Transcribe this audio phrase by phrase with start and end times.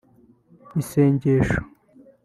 [0.81, 1.57] Isengesho